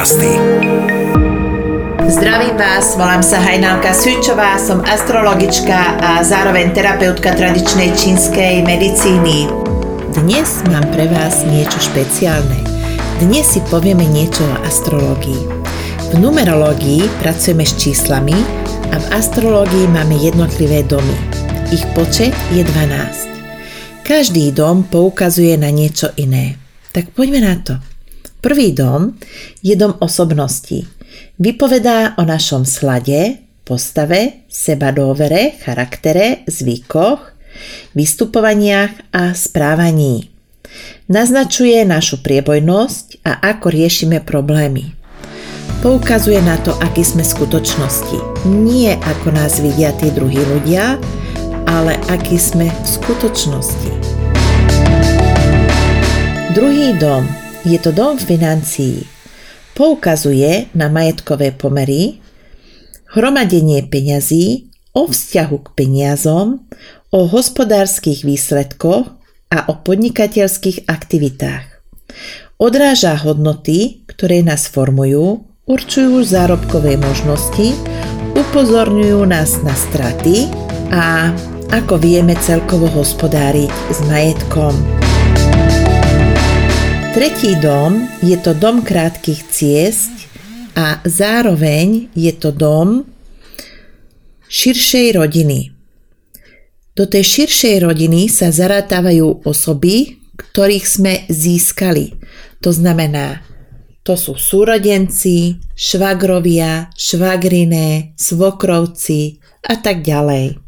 [0.00, 0.32] podcasty.
[2.08, 9.52] Zdravím vás, volám sa Hajnalka Sučová, som astrologička a zároveň terapeutka tradičnej čínskej medicíny.
[10.16, 12.64] Dnes mám pre vás niečo špeciálne.
[13.20, 15.68] Dnes si povieme niečo o astrológii.
[16.10, 18.36] V numerológii pracujeme s číslami
[18.88, 21.12] a v astrológii máme jednotlivé domy.
[21.76, 24.00] Ich počet je 12.
[24.08, 26.56] Každý dom poukazuje na niečo iné.
[26.88, 27.89] Tak poďme na to.
[28.40, 29.20] Prvý dom
[29.60, 30.88] je dom osobností.
[31.36, 33.36] Vypovedá o našom slade,
[33.68, 37.36] postave, sebadóvere, charaktere, zvykoch,
[37.92, 40.32] vystupovaniach a správaní.
[41.12, 44.96] Naznačuje našu priebojnosť a ako riešime problémy.
[45.84, 48.48] Poukazuje na to, aký sme skutočnosti.
[48.48, 50.96] Nie ako nás vidia tí druhí ľudia,
[51.68, 53.92] ale aký sme v skutočnosti.
[56.56, 57.28] Druhý dom
[57.64, 59.04] je to dom financií.
[59.76, 62.20] Poukazuje na majetkové pomery,
[63.12, 66.66] hromadenie peňazí, o vzťahu k peniazom,
[67.14, 69.06] o hospodárskych výsledkoch
[69.50, 71.66] a o podnikateľských aktivitách.
[72.60, 77.72] Odráža hodnoty, ktoré nás formujú, určujú zárobkové možnosti,
[78.34, 80.50] upozorňujú nás na straty
[80.90, 81.30] a
[81.70, 84.99] ako vieme celkovo hospodáriť s majetkom.
[87.10, 90.14] Tretí dom je to dom krátkých ciest
[90.78, 93.02] a zároveň je to dom
[94.46, 95.74] širšej rodiny.
[96.94, 102.14] Do tej širšej rodiny sa zarátávajú osoby, ktorých sme získali.
[102.62, 103.42] To znamená,
[104.06, 110.62] to sú súrodenci, švagrovia, švagriné, svokrovci a tak ďalej.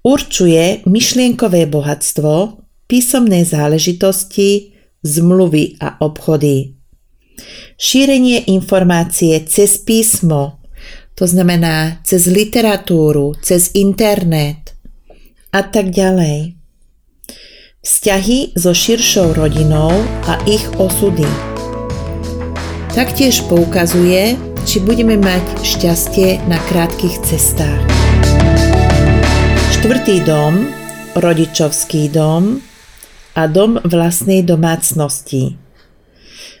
[0.00, 4.73] Určuje myšlienkové bohatstvo, písomné záležitosti,
[5.04, 6.74] zmluvy a obchody.
[7.76, 10.64] Šírenie informácie cez písmo,
[11.14, 14.74] to znamená cez literatúru, cez internet,
[15.54, 16.58] a tak ďalej.
[17.84, 19.92] Vzťahy so širšou rodinou
[20.26, 21.28] a ich osudy.
[22.96, 27.84] Taktiež poukazuje, či budeme mať šťastie na krátkých cestách.
[29.78, 30.72] Štvrtý dom,
[31.14, 32.64] rodičovský dom
[33.34, 35.58] a dom vlastnej domácnosti.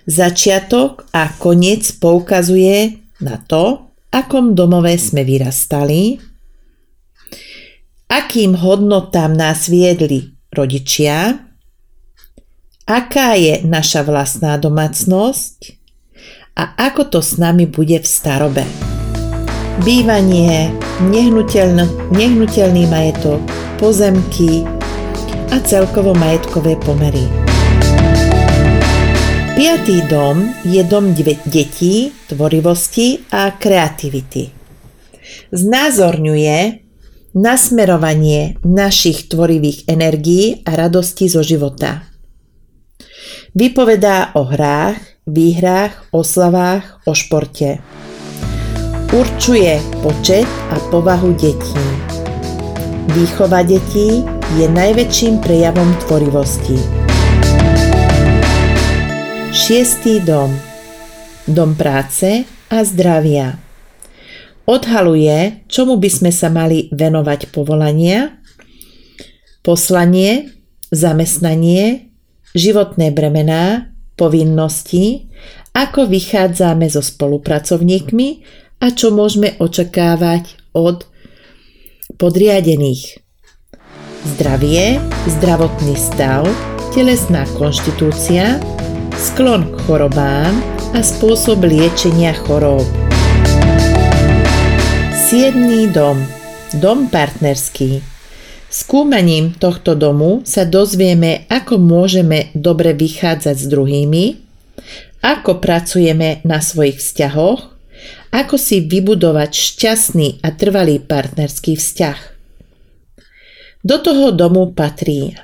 [0.04, 6.20] Začiatok a koniec poukazuje na to, akom domove sme vyrastali,
[8.10, 11.40] akým hodnotám nás viedli rodičia,
[12.84, 15.80] aká je naša vlastná domácnosť
[16.54, 18.62] a ako to s nami bude v starobe.
[19.82, 20.70] Bývanie,
[21.02, 23.42] nehnuteľný, nehnuteľný majetok,
[23.82, 24.62] pozemky
[25.54, 27.30] a celkovo majetkové pomery.
[29.54, 31.14] Piatý dom je dom
[31.46, 34.50] detí, tvorivosti a kreativity.
[35.54, 36.58] Znázorňuje
[37.38, 42.02] nasmerovanie našich tvorivých energií a radostí zo života.
[43.54, 47.78] Vypovedá o hrách, výhrách, oslavách, o športe.
[49.14, 51.86] Určuje počet a povahu detí.
[53.14, 56.78] Výchova detí je najväčším prejavom tvorivosti.
[59.50, 60.54] Šiestý dom.
[61.50, 63.58] Dom práce a zdravia
[64.64, 68.40] odhaluje, čomu by sme sa mali venovať povolania,
[69.60, 70.54] poslanie,
[70.88, 72.14] zamestnanie,
[72.54, 75.28] životné bremená, povinnosti,
[75.74, 78.28] ako vychádzame so spolupracovníkmi
[78.80, 81.04] a čo môžeme očakávať od
[82.14, 83.23] podriadených.
[84.24, 86.48] Zdravie, zdravotný stav,
[86.96, 88.56] telesná konštitúcia,
[89.20, 90.56] sklon k chorobám
[90.96, 92.88] a spôsob liečenia chorób.
[95.12, 96.24] Siedmý dom.
[96.80, 98.00] Dom partnerský.
[98.72, 104.24] Skúmaním tohto domu sa dozvieme, ako môžeme dobre vychádzať s druhými,
[105.20, 107.60] ako pracujeme na svojich vzťahoch,
[108.32, 112.33] ako si vybudovať šťastný a trvalý partnerský vzťah.
[113.84, 115.36] Do toho domu patrí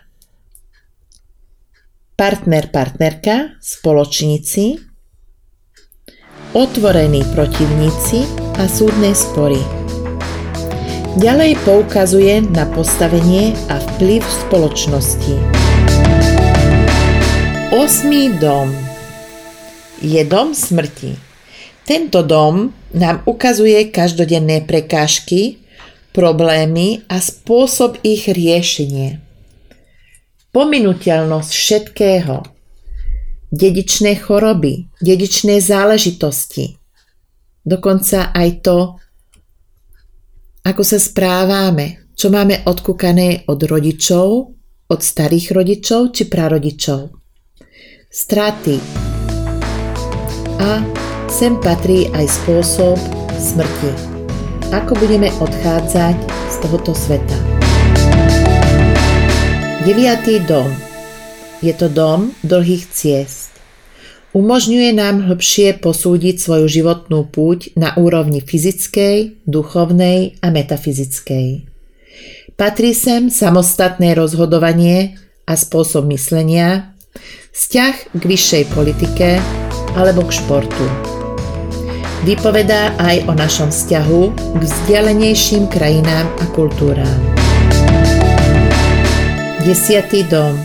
[2.16, 4.80] partner, partnerka, spoločníci,
[6.56, 8.24] otvorení protivníci
[8.56, 9.60] a súdne spory.
[11.20, 15.36] Ďalej poukazuje na postavenie a vplyv spoločnosti.
[17.76, 18.72] Osmý dom
[20.00, 21.12] je dom smrti.
[21.84, 25.59] Tento dom nám ukazuje každodenné prekážky,
[26.10, 29.22] problémy a spôsob ich riešenie.
[30.50, 32.36] Pominuteľnosť všetkého.
[33.50, 36.78] dedičné choroby, dedičné záležitosti.
[37.66, 38.78] Dokonca aj to,
[40.62, 44.28] ako sa správame, čo máme odkúkané od rodičov,
[44.86, 47.10] od starých rodičov či prarodičov.
[48.10, 48.76] Straty.
[50.60, 50.70] A
[51.30, 52.98] sem patrí aj spôsob
[53.38, 54.19] smrti.
[54.70, 57.34] Ako budeme odchádzať z tohoto sveta.
[59.82, 60.70] Deviatý dom.
[61.58, 63.50] Je to dom dlhých ciest.
[64.30, 71.66] Umožňuje nám hlbšie posúdiť svoju životnú púť na úrovni fyzickej, duchovnej a metafyzickej.
[72.54, 75.18] Patrí sem samostatné rozhodovanie
[75.50, 76.94] a spôsob myslenia,
[77.50, 79.42] vzťah k vyššej politike
[79.98, 81.18] alebo k športu.
[82.20, 87.20] Vypovedá aj o našom vzťahu k vzdialenejším krajinám a kultúrám.
[89.64, 90.56] Desiatý dom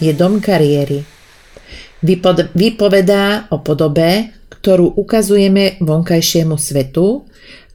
[0.00, 1.04] je dom kariéry
[2.54, 7.24] vypovedá o podobe, ktorú ukazujeme vonkajšiemu svetu,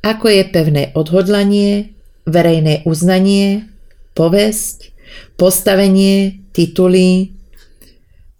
[0.02, 1.94] ako je pevné odhodlanie,
[2.26, 3.70] verejné uznanie,
[4.14, 4.94] povesť,
[5.38, 7.34] postavenie, tituly,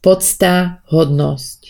[0.02, 1.65] podsta, hodnosť.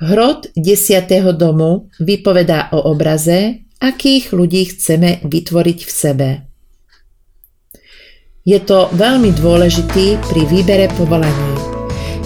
[0.00, 6.28] Hrod desiatého domu vypovedá o obraze, akých ľudí chceme vytvoriť v sebe.
[8.48, 11.52] Je to veľmi dôležitý pri výbere povolaní.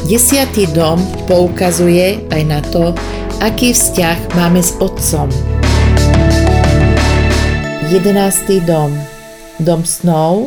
[0.07, 2.95] Desiatý dom poukazuje aj na to,
[3.43, 5.27] aký vzťah máme s otcom.
[7.91, 8.95] Jedenáctý dom.
[9.59, 10.47] Dom snov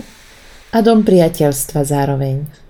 [0.71, 2.66] a dom priateľstva zároveň.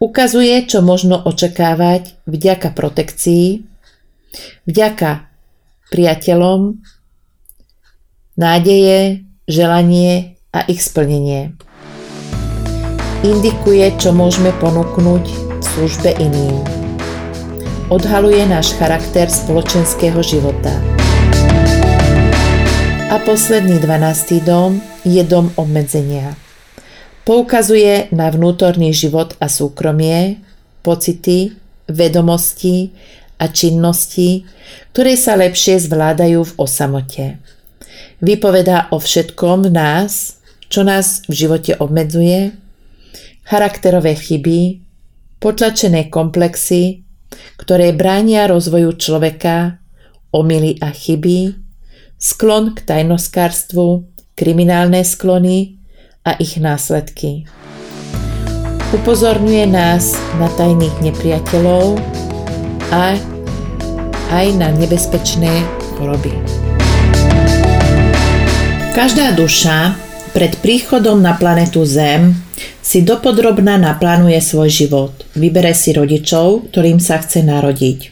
[0.00, 3.60] Ukazuje, čo možno očakávať vďaka protekcii,
[4.64, 5.28] vďaka
[5.92, 6.80] priateľom,
[8.40, 11.52] nádeje, želanie a ich splnenie
[13.20, 15.24] indikuje, čo môžeme ponúknuť
[15.60, 16.56] v službe iným.
[17.92, 20.72] Odhaluje náš charakter spoločenského života.
[23.10, 26.32] A posledný dvanáctý dom je dom obmedzenia.
[27.24, 30.40] Poukazuje na vnútorný život a súkromie,
[30.80, 31.52] pocity,
[31.84, 32.96] vedomosti
[33.36, 34.48] a činnosti,
[34.92, 37.26] ktoré sa lepšie zvládajú v osamote.
[38.24, 40.40] Vypovedá o všetkom v nás,
[40.70, 42.56] čo nás v živote obmedzuje
[43.50, 44.78] charakterové chyby,
[45.42, 47.02] potlačené komplexy,
[47.58, 49.82] ktoré bránia rozvoju človeka,
[50.30, 51.58] omily a chyby,
[52.14, 54.06] sklon k tajnoskárstvu,
[54.38, 55.79] kriminálne sklony
[56.24, 57.48] a ich následky.
[58.90, 61.96] Upozorňuje nás na tajných nepriateľov
[62.90, 63.16] a
[64.28, 65.50] aj na nebezpečné
[65.96, 66.34] choroby.
[68.90, 69.94] Každá duša
[70.34, 72.34] pred príchodom na planetu Zem
[72.82, 75.14] si dopodrobná naplánuje svoj život.
[75.38, 78.10] Vybere si rodičov, ktorým sa chce narodiť.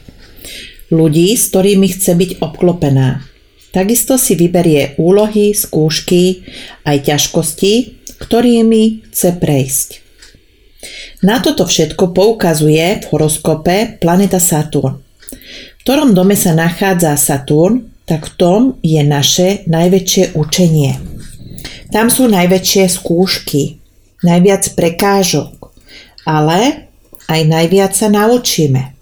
[0.89, 3.21] Ľudí, s ktorými chce byť obklopená.
[3.69, 6.41] Takisto si vyberie úlohy, skúšky,
[6.89, 9.89] aj ťažkosti, ktorými chce prejsť.
[11.19, 14.99] Na toto všetko poukazuje v horoskope planeta Saturn.
[14.99, 20.95] V ktorom dome sa nachádza Saturn, tak v tom je naše najväčšie učenie.
[21.91, 23.77] Tam sú najväčšie skúšky,
[24.23, 25.73] najviac prekážok,
[26.23, 26.89] ale
[27.27, 28.95] aj najviac sa naučíme.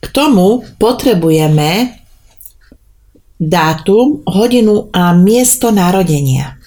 [0.00, 1.96] K tomu potrebujeme
[3.40, 6.59] dátum, hodinu a miesto narodenia.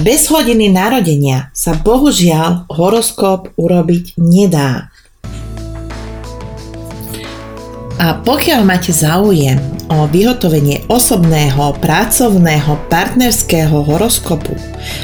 [0.00, 4.88] Bez hodiny narodenia sa bohužiaľ horoskop urobiť nedá.
[8.00, 9.60] A pokiaľ máte záujem
[9.92, 14.56] o vyhotovenie osobného, pracovného, partnerského horoskopu,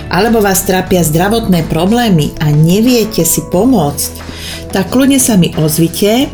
[0.09, 4.13] alebo vás trápia zdravotné problémy a neviete si pomôcť,
[4.73, 6.33] tak kľudne sa mi ozvite.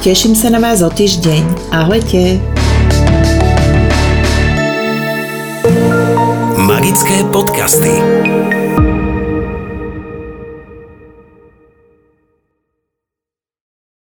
[0.05, 1.73] Teším sa na vás o týždeň.
[1.73, 2.37] Ahojte!
[6.61, 7.89] Magické podcasty